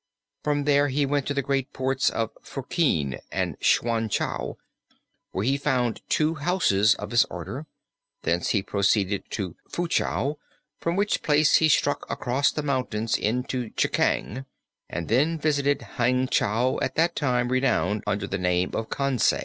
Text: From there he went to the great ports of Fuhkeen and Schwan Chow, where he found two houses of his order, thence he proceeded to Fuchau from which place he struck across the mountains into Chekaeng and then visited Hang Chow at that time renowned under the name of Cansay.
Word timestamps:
From 0.43 0.63
there 0.63 0.87
he 0.87 1.05
went 1.05 1.27
to 1.27 1.33
the 1.35 1.43
great 1.43 1.73
ports 1.73 2.09
of 2.09 2.31
Fuhkeen 2.43 3.19
and 3.31 3.55
Schwan 3.59 4.09
Chow, 4.09 4.57
where 5.31 5.45
he 5.45 5.57
found 5.59 6.01
two 6.09 6.33
houses 6.33 6.95
of 6.95 7.11
his 7.11 7.23
order, 7.25 7.67
thence 8.23 8.49
he 8.49 8.63
proceeded 8.63 9.29
to 9.29 9.55
Fuchau 9.69 10.39
from 10.79 10.95
which 10.95 11.21
place 11.21 11.57
he 11.57 11.69
struck 11.69 12.09
across 12.09 12.51
the 12.51 12.63
mountains 12.63 13.15
into 13.15 13.69
Chekaeng 13.77 14.47
and 14.89 15.07
then 15.07 15.37
visited 15.37 15.83
Hang 15.83 16.27
Chow 16.27 16.79
at 16.81 16.95
that 16.95 17.15
time 17.15 17.49
renowned 17.51 18.03
under 18.07 18.25
the 18.25 18.39
name 18.39 18.71
of 18.73 18.89
Cansay. 18.89 19.39